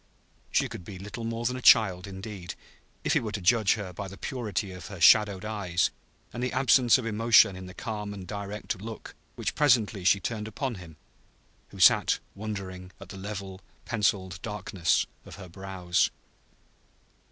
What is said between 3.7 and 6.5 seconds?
her by the purity of her shadowed eyes and